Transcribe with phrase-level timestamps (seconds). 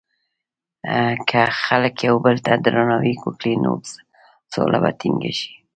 [1.29, 3.71] که خلک یو بل ته درناوی وکړي، نو
[4.53, 5.51] سوله به ټینګه شي.